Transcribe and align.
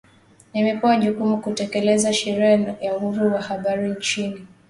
Imepewa 0.53 0.97
jukumu 0.97 1.37
kutekeleza 1.41 2.13
Sheria 2.13 2.75
ya 2.81 2.97
Uhuru 2.97 3.33
wa 3.33 3.41
Habari 3.41 3.89
nchini 3.89 4.47